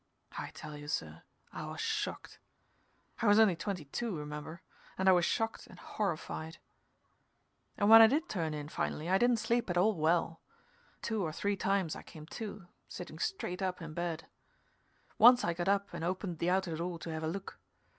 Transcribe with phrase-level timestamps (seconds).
[0.35, 1.21] I tell you, sir,
[1.53, 2.39] I was shocked.
[3.21, 4.63] I was only twenty two remember,
[4.97, 6.57] and I was shocked and horrified.
[7.77, 10.41] And when I did turn in, finally, I didn't sleep at all well.
[11.03, 14.25] Two or three times I came to, sitting straight up in bed.
[15.19, 17.59] Once I got up and opened the outer door to have a look.